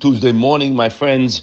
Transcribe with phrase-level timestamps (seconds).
[0.00, 1.42] Tuesday morning, my friends.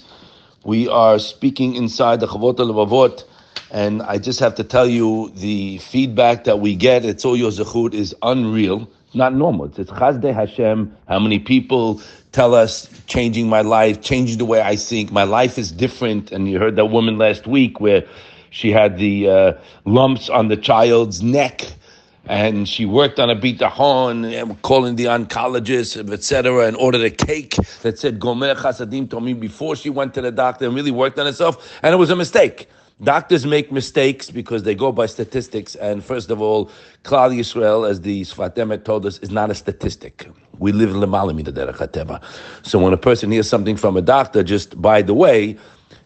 [0.64, 3.24] We are speaking inside the Chavot Levavot,
[3.70, 7.06] and I just have to tell you the feedback that we get.
[7.06, 8.90] It's all your zechut is unreal.
[9.14, 9.68] Not normal.
[9.78, 10.92] It's Chasdei Hashem.
[11.08, 15.12] How many people tell us changing my life, changing the way I think.
[15.12, 16.32] My life is different.
[16.32, 18.04] And you heard that woman last week where
[18.50, 19.54] she had the uh,
[19.86, 21.62] lumps on the child's neck
[22.26, 27.98] and she worked on a bitachon, calling the oncologist, etc., and ordered a cake that
[27.98, 31.80] said Gomel Chasadim Tovim before she went to the doctor and really worked on herself,
[31.82, 32.68] and it was a mistake.
[33.04, 36.70] Doctors make mistakes because they go by statistics, and first of all,
[37.04, 40.30] Klal Yisrael, as the Sfat Emet told us, is not a statistic.
[40.60, 42.24] We live in the derech
[42.62, 45.58] So when a person hears something from a doctor, just by the way,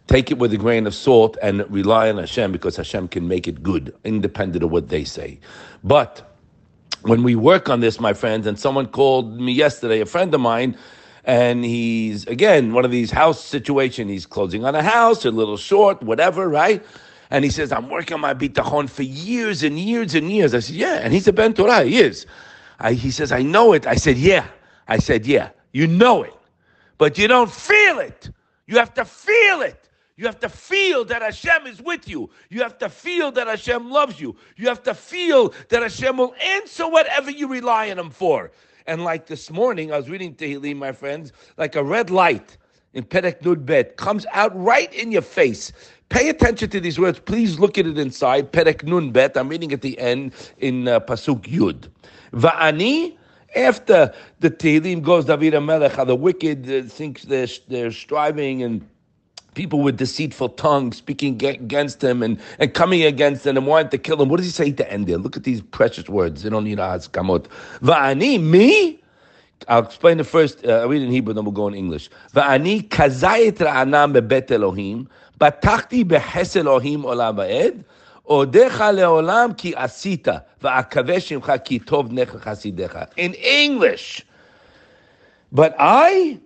[0.08, 3.48] take it with a grain of salt and rely on Hashem because Hashem can make
[3.48, 5.40] it good, independent of what they say.
[5.84, 6.36] But
[7.02, 10.42] when we work on this, my friends, and someone called me yesterday, a friend of
[10.42, 10.78] mine,
[11.24, 14.08] and he's again one of these house situation.
[14.08, 16.86] He's closing on a house, a little short, whatever, right?
[17.32, 20.60] And he says, "I'm working on my bitachon for years and years and years." I
[20.60, 21.84] said, "Yeah," and he's a ben Torah.
[21.84, 22.28] He is.
[22.80, 24.46] I, he says, "I know it." I said, "Yeah."
[24.88, 26.34] I said, "Yeah." You know it,
[26.98, 28.30] but you don't feel it.
[28.68, 29.90] You have to feel it.
[30.18, 32.30] You have to feel that Hashem is with you.
[32.50, 34.36] You have to feel that Hashem loves you.
[34.56, 38.52] You have to feel that Hashem will answer whatever you rely on Him for.
[38.88, 42.58] And like this morning, I was reading Tehillim, my friends, like a red light
[42.94, 45.74] in Perek Nun Bet comes out right in your face.
[46.08, 47.20] Pay attention to these words.
[47.20, 48.54] Please look at it inside.
[48.54, 49.36] Perek Nun Bet.
[49.36, 51.90] I'm reading at the end in uh, Pasuk Yud.
[52.32, 53.18] Va'ani
[53.56, 58.88] after the Tehillim goes David Melech, how the wicked uh, thinks they're, they're striving and
[59.56, 63.98] people with deceitful tongues speaking against him and, and coming against him and wanting to
[63.98, 64.30] kill him.
[64.30, 65.18] What does he say the end there?
[65.18, 66.44] Look at these precious words.
[66.44, 67.48] They don't need askamot.
[67.82, 69.02] Va'ani, me?
[69.68, 70.66] I'll explain the first.
[70.66, 72.10] Uh, I'll read in Hebrew, then we'll go in English.
[72.34, 77.84] Va'ani kazayit ra'anan bebet Elohim, batachti bechesed Elohim olam va'ed,
[78.30, 83.10] odecha leolam ki asita, shimcha ki tov necha chasidecha.
[83.18, 84.26] In English.
[85.52, 86.40] But I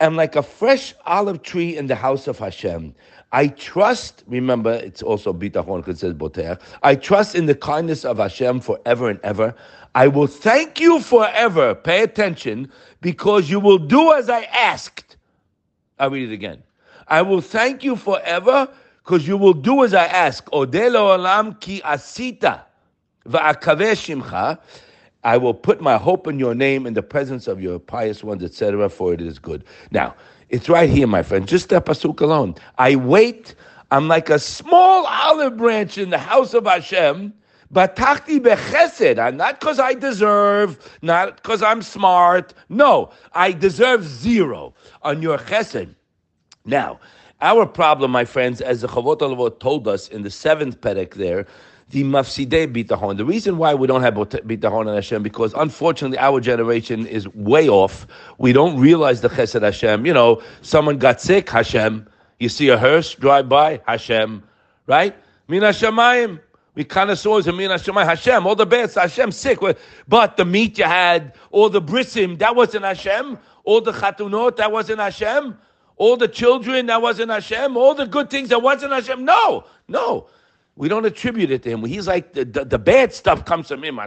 [0.00, 2.94] am like a fresh olive tree in the house of Hashem.
[3.32, 6.58] I trust, remember, it's also bitachon because it says boter.
[6.82, 9.54] I trust in the kindness of Hashem forever and ever.
[9.94, 11.74] I will thank you forever.
[11.74, 12.70] Pay attention,
[13.00, 15.16] because you will do as I asked.
[15.98, 16.62] I'll read it again.
[17.08, 18.68] I will thank you forever,
[19.04, 20.44] because you will do as I ask.
[20.46, 22.62] Odelo olam ki asita
[23.26, 24.58] va'akaveh shimcha.
[25.24, 28.42] I will put my hope in your name in the presence of your pious ones,
[28.44, 29.64] etc., for it is good.
[29.90, 30.14] Now,
[30.48, 31.46] it's right here, my friend.
[31.46, 32.54] Just that pasuk alone.
[32.78, 33.54] I wait.
[33.90, 37.32] I'm like a small olive branch in the house of Hashem.
[37.72, 42.54] Batachti bechesed, and not because I deserve, not because I'm smart.
[42.70, 45.94] No, I deserve zero on your chesed.
[46.64, 46.98] Now,
[47.42, 51.46] our problem, my friends, as the Chavot Alavot told us in the seventh perek there,
[51.90, 53.16] the mafsidei bitahon.
[53.16, 57.68] The reason why we don't have bitahon on Hashem because unfortunately our generation is way
[57.68, 58.06] off.
[58.38, 60.04] We don't realize the chesed Hashem.
[60.04, 62.06] You know, someone got sick, Hashem.
[62.38, 64.42] You see a hearse drive by, Hashem,
[64.86, 65.16] right?
[65.48, 66.40] Min Hashemayim.
[66.74, 68.46] We connoisseurs of Min Hashemayim, Hashem.
[68.46, 69.58] All the best, Hashem sick.
[70.06, 73.38] But the meat you had, all the brisim, that wasn't Hashem.
[73.64, 75.58] All the chatunot, that wasn't Hashem.
[75.96, 77.76] All the children, that wasn't Hashem.
[77.76, 79.24] All the good things, that wasn't Hashem.
[79.24, 80.28] No, no.
[80.78, 81.84] We don't attribute it to him.
[81.84, 83.98] He's like the, the, the bad stuff comes from him.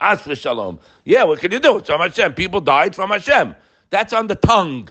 [0.00, 0.80] As for shalom.
[1.04, 1.78] Yeah, what can you do?
[1.78, 2.34] It's from Hashem.
[2.34, 3.54] People died from Hashem.
[3.90, 4.88] That's on the tongue.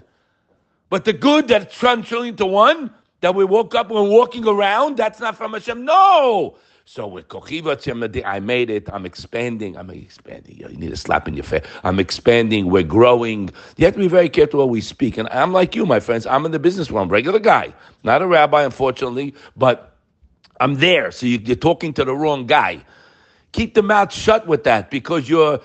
[0.90, 5.20] But the good that's translating to one that we woke up and walking around, that's
[5.20, 5.84] not from Hashem.
[5.84, 6.56] No.
[6.86, 8.88] So with Kochiva I made it.
[8.92, 9.76] I'm expanding.
[9.76, 10.58] I'm expanding.
[10.58, 11.66] You need a slap in your face.
[11.84, 12.70] I'm expanding.
[12.70, 13.50] We're growing.
[13.76, 15.18] You have to be very careful what we speak.
[15.18, 16.26] And I'm like you, my friends.
[16.26, 17.12] I'm in the business world.
[17.12, 17.74] regular guy,
[18.04, 19.91] not a rabbi, unfortunately, but
[20.62, 21.12] I'm there.
[21.12, 22.82] So you, are talking to the wrong guy.
[23.52, 25.60] Keep the mouth shut with that because you're,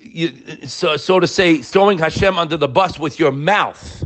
[0.00, 0.32] you,
[0.66, 4.04] so, so to say, throwing Hashem under the bus with your mouth.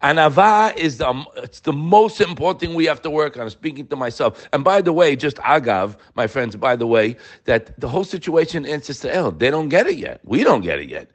[0.00, 3.48] And ava is the it's the most important thing we have to work on.
[3.50, 4.48] Speaking to myself.
[4.52, 6.56] And by the way, just agav, my friends.
[6.56, 10.20] By the way, that the whole situation in El, they don't get it yet.
[10.24, 11.10] We don't get it yet.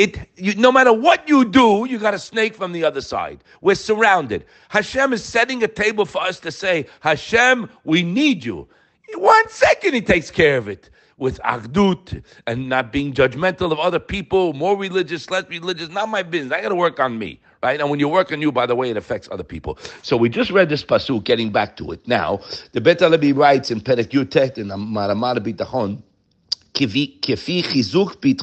[0.00, 3.44] It, you, no matter what you do, you got a snake from the other side.
[3.60, 4.46] We're surrounded.
[4.70, 8.66] Hashem is setting a table for us to say, Hashem, we need you.
[9.16, 10.88] One second, He takes care of it
[11.18, 15.90] with achdut and not being judgmental of other people, more religious, less religious.
[15.90, 16.50] Not my business.
[16.50, 17.78] I got to work on me, right?
[17.78, 19.76] And when you work on you, by the way, it affects other people.
[20.00, 21.24] So we just read this pasuk.
[21.24, 22.40] Getting back to it now,
[22.72, 26.02] the Bet Alevi writes in Perek Yutet in Ma'amar Bitachon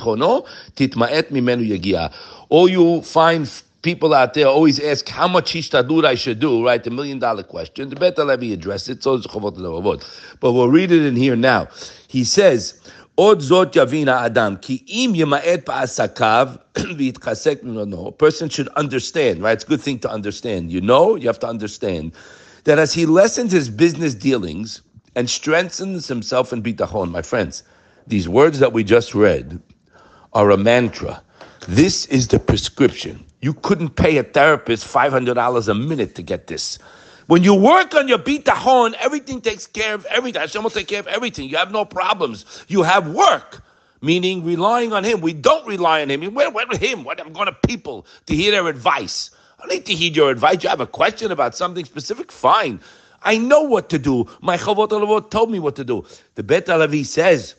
[0.09, 0.45] all
[2.49, 3.49] Or you find
[3.81, 6.83] people out there always ask how much hishtadlut I should do, right?
[6.83, 7.89] The million dollar question.
[7.89, 10.03] The better let me address it, so it's Chavot Levavot.
[10.39, 11.67] But we'll read it in here now.
[12.07, 12.73] He says,
[13.15, 19.53] עוד זאת יבין האדם, כי אם ימעט בעסקיו kasek." No, a person should understand, right?
[19.53, 20.71] It's a good thing to understand.
[20.71, 22.11] You know, you have to understand
[22.65, 24.81] that as he lessens his business dealings
[25.15, 27.63] and strengthens himself in bitachon, my friends,
[28.07, 29.61] these words that we just read
[30.33, 31.21] are a mantra.
[31.67, 33.25] This is the prescription.
[33.41, 36.79] You couldn't pay a therapist $500 a minute to get this.
[37.27, 40.39] When you work on your bitachon, everything takes care of everything.
[40.39, 41.49] Hashem will take care of everything.
[41.49, 42.65] You have no problems.
[42.69, 43.61] You have work,
[44.01, 45.19] meaning relying on Him.
[45.19, 46.33] We don't rely on Him.
[46.33, 47.03] Where, where Him?
[47.03, 49.31] What, I'm going to people to hear their advice.
[49.59, 50.63] I need to hear your advice.
[50.63, 52.31] You have a question about something specific?
[52.31, 52.79] Fine.
[53.23, 54.25] I know what to do.
[54.41, 56.05] My Chavot told me what to do.
[56.35, 57.55] The Bet Alavi says,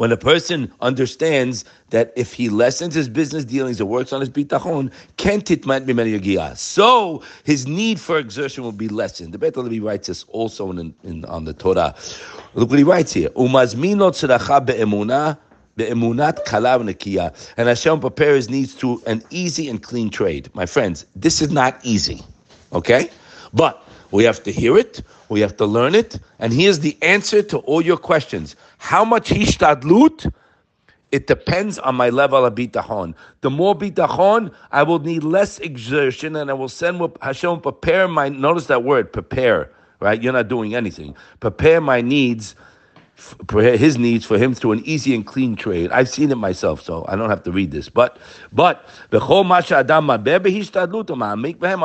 [0.00, 4.30] when a person understands that if he lessens his business dealings and works on his
[4.30, 6.18] bitachon, kentit might be many
[6.56, 9.34] so his need for exertion will be lessened.
[9.34, 11.94] The Beit Levi writes this also in, in, on the Torah.
[12.54, 13.28] Look what he writes here.
[13.30, 14.08] Umazmino
[17.58, 20.48] And Hashem prepares needs through an easy and clean trade.
[20.54, 22.22] My friends, this is not easy.
[22.72, 23.10] Okay?
[23.52, 27.42] But we have to hear it, we have to learn it, and here's the answer
[27.42, 28.56] to all your questions.
[28.80, 30.32] How much hishtadlut?
[31.12, 33.14] It depends on my level of bitachon.
[33.42, 38.08] The more bitachon, I will need less exertion, and I will send what Hashem prepare
[38.08, 38.30] my.
[38.30, 39.70] Notice that word, prepare.
[40.00, 40.20] Right?
[40.20, 41.14] You're not doing anything.
[41.40, 42.56] Prepare my needs
[43.52, 45.90] his needs for him through an easy and clean trade.
[45.92, 47.90] I've seen it myself, so I don't have to read this.
[47.90, 48.16] But
[48.50, 49.12] but on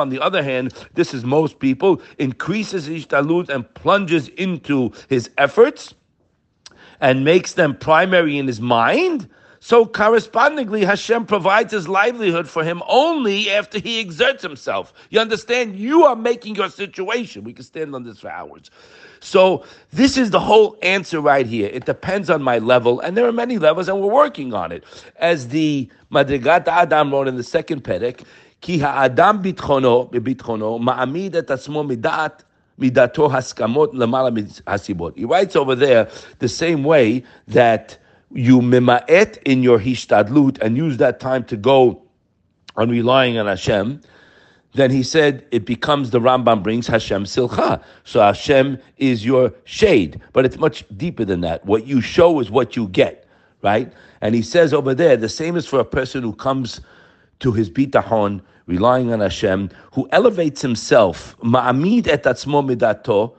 [0.08, 5.94] the other hand, this is most people increases ishtalut and plunges into his efforts
[6.99, 9.27] and makes them primary in his mind.
[9.59, 14.91] So correspondingly, Hashem provides his livelihood for him only after he exerts himself.
[15.11, 15.77] You understand?
[15.77, 17.43] You are making your situation.
[17.43, 18.71] We can stand on this for hours.
[19.19, 19.63] So
[19.93, 21.69] this is the whole answer right here.
[21.71, 24.83] It depends on my level, and there are many levels, and we're working on it.
[25.17, 28.23] As the Madrigat Adam wrote in the second Perek,
[28.61, 32.43] כי האדם ביטחונו, בביטחונו, מעמיד את עצמו מדעת
[32.80, 34.30] midato haskamot lamala
[34.64, 35.16] hasibot.
[35.16, 36.08] He writes over there
[36.38, 37.98] the same way that
[38.32, 42.02] you memaet in your hishtadlut and use that time to go
[42.76, 44.00] on relying on Hashem.
[44.74, 47.82] Then he said it becomes the Rambam brings Hashem tzilcha.
[48.04, 51.64] So Hashem is your shade, but it's much deeper than that.
[51.64, 53.26] What you show is what you get,
[53.62, 53.90] right?
[54.20, 56.80] And he says over there the same is for a person who comes
[57.40, 63.34] to his bitahon, relying on Hashem, who elevates himself, ma'amid et atzmo midato,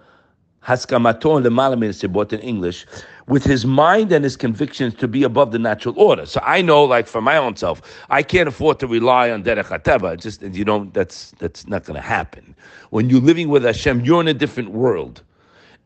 [0.63, 2.85] haskamato lemala in English,
[3.27, 6.25] with his mind and his convictions to be above the natural order.
[6.25, 9.65] So I know, like for my own self, I can't afford to rely on derech
[9.65, 10.19] hateva.
[10.19, 12.55] Just you know, that's that's not going to happen.
[12.89, 15.23] When you're living with Hashem, you're in a different world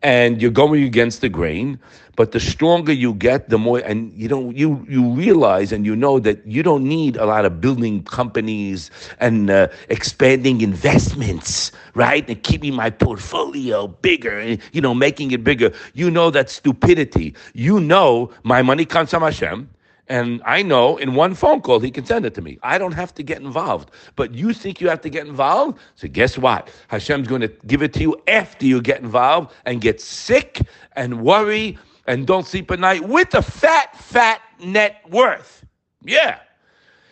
[0.01, 1.79] and you're going against the grain.
[2.15, 5.95] But the stronger you get, the more, and you don't, you you realize and you
[5.95, 12.27] know that you don't need a lot of building companies and uh, expanding investments, right?
[12.27, 15.71] And keeping my portfolio bigger, and you know, making it bigger.
[15.93, 17.33] You know that stupidity.
[17.53, 19.69] You know my money comes from Hashem.
[20.11, 22.59] And I know in one phone call he can send it to me.
[22.63, 23.91] I don't have to get involved.
[24.17, 25.79] But you think you have to get involved?
[25.95, 26.69] So guess what?
[26.89, 30.63] Hashem's going to give it to you after you get involved and get sick
[30.97, 31.77] and worry
[32.07, 35.65] and don't sleep at night with a fat, fat net worth.
[36.03, 36.39] Yeah.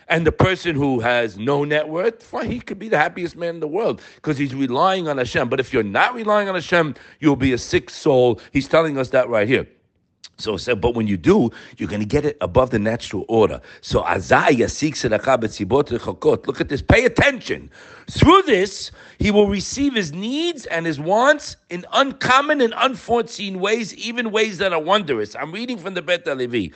[0.09, 3.55] And the person who has no net worth, fine, he could be the happiest man
[3.55, 5.47] in the world because he's relying on Hashem.
[5.47, 8.41] But if you're not relying on Hashem, you'll be a sick soul.
[8.51, 9.65] He's telling us that right here.
[10.39, 13.61] So said, but when you do, you're going to get it above the natural order.
[13.81, 15.03] So Azaya seeks
[16.47, 16.81] Look at this.
[16.81, 17.69] Pay attention.
[18.09, 23.93] Through this, he will receive his needs and his wants in uncommon and unforeseen ways,
[23.95, 25.35] even ways that are wondrous.
[25.35, 26.73] I'm reading from the Bet Levi.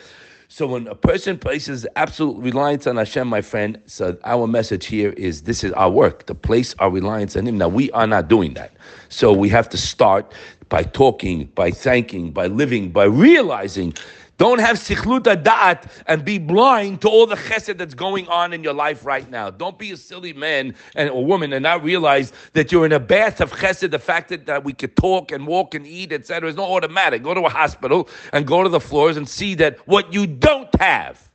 [0.56, 5.10] So when a person places absolute reliance on Hashem, my friend, so our message here
[5.14, 7.58] is this is our work to place our reliance on Him.
[7.58, 8.72] Now we are not doing that,
[9.10, 10.32] so we have to start
[10.70, 13.96] by talking, by thanking, by living, by realizing.
[14.38, 18.64] Don't have sikhlut da'at and be blind to all the chesed that's going on in
[18.64, 19.52] your life right now.
[19.52, 23.00] Don't be a silly man and a woman and not realize that you're in a
[23.00, 23.92] bath of chesed.
[23.92, 27.22] The fact that, that we could talk and walk and eat, etc., is not automatic.
[27.22, 30.74] Go to a hospital and go to the floors and see that what you don't
[30.82, 31.30] have,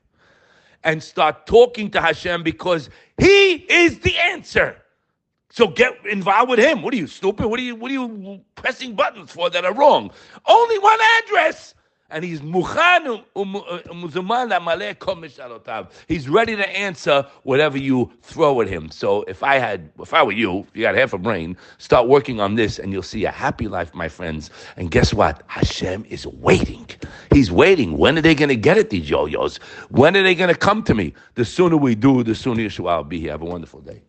[0.85, 4.83] and start talking to Hashem because He is the answer.
[5.51, 6.83] So get involved with him.
[6.83, 7.47] What are you stupid?
[7.47, 10.11] What are you what are you pressing buttons for that are wrong?
[10.47, 11.75] Only one address.
[12.11, 15.91] And he's muchan um, um, um, amaleh kol mishalotav.
[16.07, 18.91] He's ready to answer whatever you throw at him.
[18.91, 22.09] So if I had, if I were you, if you got half a brain, start
[22.09, 24.51] working on this, and you'll see a happy life, my friends.
[24.77, 25.43] And guess what?
[25.47, 26.89] Hashem is waiting.
[27.33, 27.99] He's waiting.
[27.99, 28.91] When are they going to get it?
[28.91, 29.59] These yo-yos.
[29.91, 31.15] When are they going to come to me?
[31.35, 33.33] The sooner we do, the sooner Yeshua will be here.
[33.33, 34.03] Have a wonderful day.